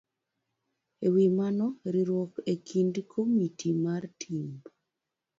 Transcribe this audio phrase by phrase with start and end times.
[1.05, 4.59] E wi mano, riwruok e kind komiti mar timb